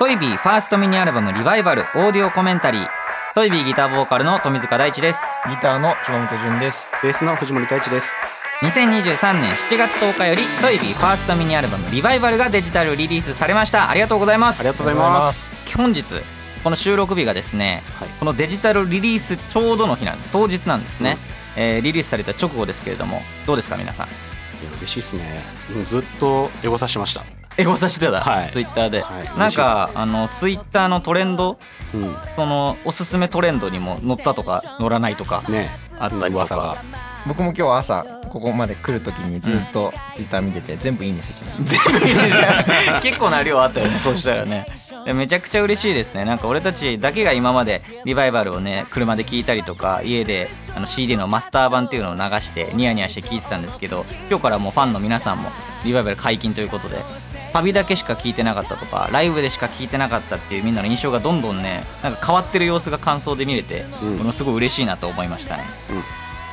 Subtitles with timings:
[0.00, 2.88] トイビーファーストミニアルバムリバイバルオーディオコメンタリー
[3.34, 6.90] トイビーギターボーカルの富塚大地ですギターの島本潤です。
[7.02, 8.16] ベースの藤森太一です。
[8.62, 15.76] 2023年7月10日よりトイビーファーストミニアルバムリバイバルがデジタルリリースされましたありがとうございますありがとうございます。
[15.76, 16.02] 本日
[16.64, 17.82] この収録日がですね、
[18.20, 21.18] このデジタルリリースちょうどの日なん当日なんですね、
[21.58, 24.06] えーリリースされた直後ですけれどもどうですか皆さん？
[24.08, 24.10] い
[24.64, 25.42] や嬉しいですね。
[25.76, 27.22] もうずっとエゴさしてました。
[27.60, 28.50] エゴさしてた、はい。
[28.52, 29.38] ツイッターで、はい。
[29.38, 31.58] なんかあのツイッターのトレンド
[31.94, 32.16] うん。
[32.34, 35.70] そのおすすめトレンドにも載ったとか載らないとかね。
[35.98, 36.62] あったりと噂が。
[36.62, 36.84] か。
[37.26, 44.66] 僕も今日朝ここまで来るときにずっとツイッター見てて全部いいねしてきまし全部入れちゃう結構な量あったよねそしたらね。
[45.04, 46.24] でめちゃくちゃ嬉しいですね。
[46.24, 55.50] なんか俺たちだけが今までリバイバルをね車で聴いたりとか家であの CD のマスター版っていうのを流してニヤニヤして聴いてたんですけど今日からもうファンの皆さんも
[55.84, 56.96] リバイバル解禁ということで
[57.52, 64.16] サビだけしか聴いてなかったとかライブでしか聴いてなかったっていうみんなの印象がどんどんねなんか変わってる様子が感想で見れてうん。
[64.18, 65.96] ものすごい嬉しいなと思いましたね、うん。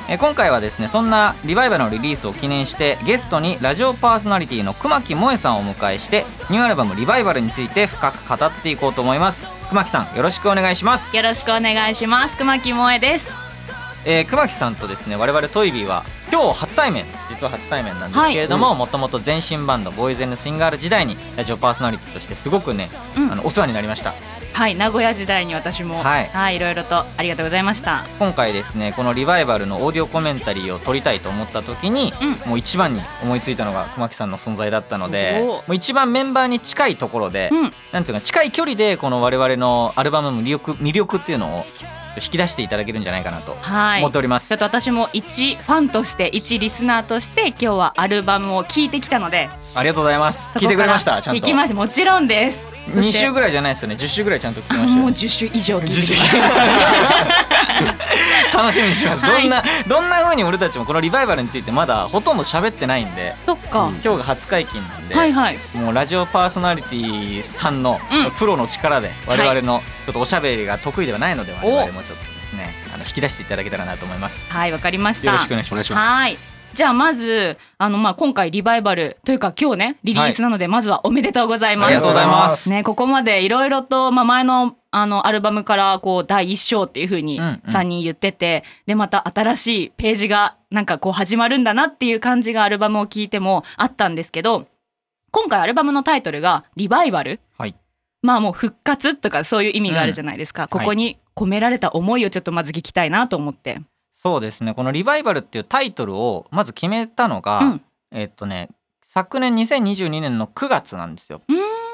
[0.09, 9.47] えー今回はですねそんなリバイバルのリリースを記念してゲストにラジオパーソナリティの熊木萌さんをお迎えしてニューアルバム「リバイバル」について深く語っていこうと思います。
[9.69, 12.37] 熊木さんよろしくお願いします、よろしくお願いします。
[12.37, 13.29] 熊木萌です。
[14.05, 23.31] えー熊木さんとですね我々トイビーは今日初対面実は初対面なんですけれどももともと前身バンドボーイズシンガール時代にラジオパーソナリティとしてすごくね、うん。
[23.31, 24.13] あのお世話になりました。
[24.53, 28.05] はい名古屋時代に私もははいい、いろいろとありがとうございました。
[28.17, 32.49] 今回ですねこのリバイバルのオーディオコメンタリーを撮りたいと思った時に、うん。
[32.49, 35.45] もう一番に思いついたのが熊木さんの存在だったのでお。
[35.45, 37.73] もう一番メンバーに近いところで、うん。
[37.91, 41.65] なんていうか近い距離でこの我々のアルバムの魅力魅力っていうのを
[42.21, 44.01] 引き出していただけるんじゃないかなとはい。
[44.01, 49.49] 思っております、ちょっと私も一ファンとして一リスナーとして今日はアルバムを聞いてきたので。
[49.75, 50.49] ありがとうございます。
[50.55, 51.21] 聞いてくれました？
[51.21, 51.41] ちゃんと。
[51.41, 52.65] 聞きましたもちろんです。
[52.93, 53.95] そして2週ぐらいじゃないですよね。
[53.95, 56.13] 10週ぐらいちゃんと聞きあましたよもう10週以上聞いてきまし
[58.53, 59.41] 楽しみにします、はい。
[59.43, 65.59] どんなどんな風に俺たちもこのリバイバルについてまだほとんど喋ってないんでたそっか、今日が初解禁なんで、はいはい。
[65.73, 68.31] もうラジオパーソナリティさんのうん。
[68.31, 69.55] プロの力で我はい。
[69.55, 74.45] 々のちょっとおしゃべりが得意ではないので我お々もちょっとですねあの引き出していただけたらなと思います。
[74.49, 75.27] はいわかりました。
[75.27, 75.93] よろしくお願いします。
[75.93, 82.69] はいじゃあまずあのまあ今回リバイバルというか今日ねリリースなのでまずはおめでとうございます、ありがとうございます。
[82.69, 87.61] ね、ここまでいろいろと、まあ、前のあのアルバムからこう第一章っていう風にうんうん。
[87.67, 94.67] 3人言ってて、でまた新しいページがなんかこう始まるんだなっていう感じがアルバムを聞いてもあったんですけど
[95.31, 97.39] 今回アルバムのタイトルが「リバイバル。
[97.57, 97.75] はい」
[98.21, 103.81] まあもう復活とかそういう意味があるじゃないですか、ここに込められた思いをちょっとまず聞きたいなと思って。
[104.17, 104.73] そうですね。
[104.73, 107.81] この「リバイバル」っていうタイトルをまず決めたのが、うん。
[108.11, 108.69] えっとね
[109.03, 111.41] 昨年2022年の9月なんですよ。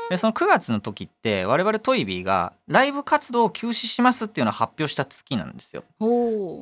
[0.09, 5.83] でその9月の時って我々トイビーがライブ活動を休止しますっていうのを発表した月なんですよ。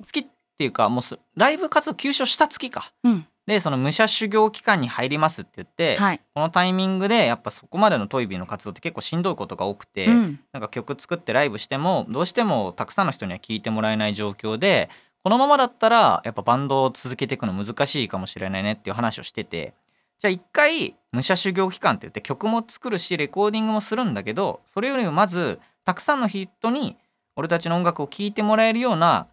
[0.04, 0.26] 月っ
[0.58, 2.92] ていうかもうそライブ活動休止をした月か。
[3.04, 3.28] うん。
[3.48, 6.22] でその武者修行期間に入りますって言って、はい。
[6.34, 10.40] このタイミングでやっぱそこまでのトイビーの活動って結構しんどいことが多くて、うん。
[10.54, 14.90] なんか曲作ってライブしてもどうしてもたくさんの人には聴いてもらえない状況で
[15.24, 19.74] このままだったらやっぱバンドを続けていくの難しいかもしれないねっていう話をしてて
[20.20, 26.98] じゃあ一回武者修行期間って言って曲も作るしレコーディングもするんだけどそれよりもまずたくさんの人に
[27.36, 29.28] 俺たちの音楽を聴いてもらえるような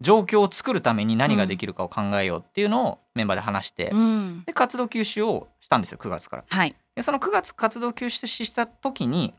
[0.00, 4.42] 状況を作るために何ができるかを考えようっていうのをメンバーで話して、うん。
[4.46, 6.44] で活動休止をしたんですよ9月から。
[6.48, 6.74] はい。
[6.94, 9.34] でその9月活動休止した時に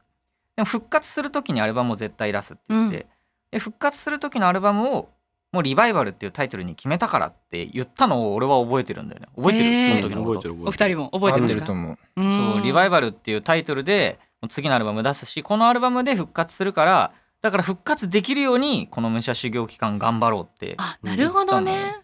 [0.55, 3.05] でも復活する時にアルバムを絶対出すって言って、うん。
[3.51, 5.09] で復活する時のアルバムを
[5.51, 9.27] もう「リバイバル」っていうタイトルに決めたからって言ったのを俺は覚えてるんだよね。
[9.35, 9.89] 覚えてる、へー。
[9.89, 10.41] その時のこと。
[10.41, 10.67] 覚えてる覚えてる。
[10.67, 11.09] お二人も？
[11.11, 11.59] 覚えててますか？
[11.59, 11.97] ると思う。
[12.17, 17.11] そう「リバイババル」っていうタイトルでもう次のアルバム出すしこのアルバムで復活するから
[17.41, 21.95] だから復活できるようにこの武者修行期間頑張ろうってあなるほどね。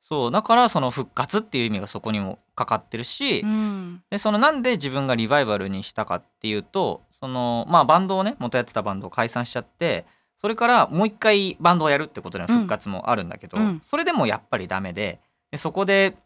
[0.00, 4.02] そうだからその復活っていう意味がそこにもかかってるし、うん。
[4.08, 10.06] でそのなんで自分がリバイバルにしたかっていうとそのまあバンドをね元やってたバンドを解散しちゃって
[10.40, 13.64] それからもう一回バンドをやるってことでの復活もあるんだけど、うん。
[13.64, 16.16] うんそれでもやっぱりダメででそこで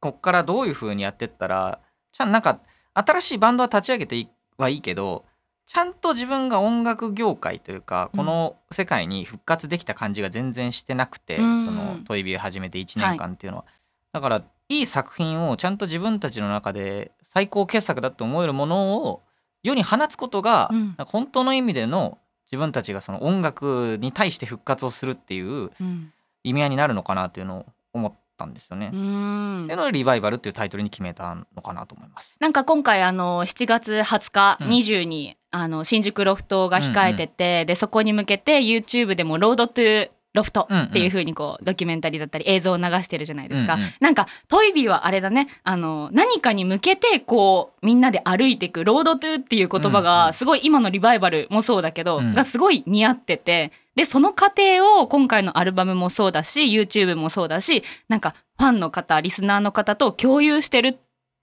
[0.00, 1.80] こっからどういう風にやってったら
[2.12, 2.60] ちゃんなんか
[2.94, 5.24] 新しいバンドは立ち上げていはいいけど
[5.66, 8.18] ちゃんと自分が音楽業界というかうん。
[8.18, 11.64] この世界に復活できた感じが全然してなくて、うん。
[11.64, 13.64] そのトイビュー始めて1年間っていうのは、
[14.12, 19.22] だからいい作品をちゃんと自分たちの中で最高傑作だって思えるものを
[19.62, 20.96] 世に放つことが、うん。
[21.06, 22.18] 本当の意味での
[22.50, 26.12] 自分たちがその音楽に対して復活をするっていううん
[26.42, 28.90] 意味合いになるのかなっていうのを思ったんですよね。
[28.94, 32.36] うんでので REVIVAL っていうタイトルに決めたのかなと思います。
[32.40, 45.48] なんか今回あの7月20日、うん20にあの新宿ロフトが控えてて、でそこに向けて YouTube でも「Road to Loft」っていう風にこうドキュメンタリーだったり映像を流してるじゃないですか、うんうんなんか toybee はあれだね。
[45.62, 52.34] あの何かに向けてこうみんなで歩いていく「Road to」っていう言葉うんうんがすごい今の REVIVAL もそうだけど、うん。
[52.34, 53.72] がすごい似合ってて。
[53.96, 60.96] でその過程を今回のアルバムもそうだし YouTube もそうだしなんかファンの方リスナーの方と共有してるっ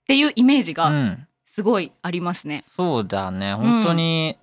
[0.08, 1.28] ていうイメージうがん。
[1.46, 2.64] すごいありますね。
[2.66, 3.52] そうだね。
[3.54, 4.38] 本当に、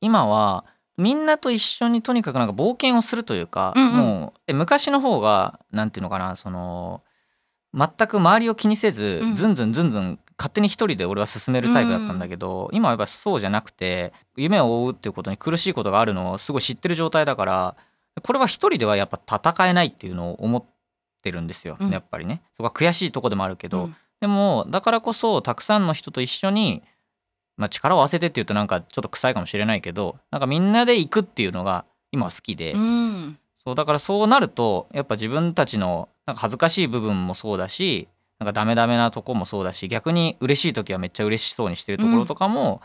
[0.00, 0.64] 今は
[0.96, 3.96] みんなと一緒にとにかくなんか冒険をするというか、うんうん。
[3.96, 7.02] もうで昔の方がなんていうのかなその
[7.74, 9.36] 全く周りを気にせず、うん。
[9.36, 17.76] ずんずんずんずん勝手に一人で俺は進めるタイプだったんだけど、今はやっぱそうじゃなくて夢を追うっていうことに苦しいことがあるのをすごい知ってる状態だから
[18.22, 19.20] これは一人ではやっぱ
[19.52, 20.64] 戦えないっていうのを思っ
[21.22, 21.90] てるんですよ、うん。
[21.90, 22.42] やっぱりね。
[22.56, 23.96] そこは悔しいとこでもあるけど、うん。
[24.20, 26.82] でもだからこそたくさんの人と一緒に、
[27.56, 33.38] まあ、力を合わせてっていうとなんかちょっと臭いかもしれないけどなんかみんなで行くっていうのが今は好きで、うん。
[33.64, 38.08] そうだからそうなるとやっぱ自分たちのなんか恥ずかしい部分もそうだし
[38.38, 42.82] なんかダメダメなとこもそうだし逆に嬉しい時はめっちゃ嬉しそうにしてるところとかも、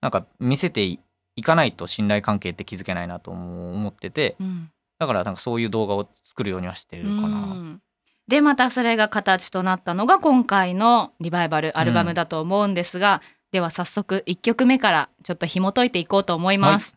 [0.00, 0.98] なんか見せてい
[1.42, 4.70] かないと信頼関係って築けないなとも思っててうん。
[4.98, 7.28] だからなんかそういう動画を作るようにはしてるかな。
[7.28, 7.82] うん。
[8.28, 13.22] でまたそれが形となったのが今回のリバイバルアルバムだと思うんですが、
[13.56, 16.95] では早速1曲目からちょっと紐解いていこうと思います。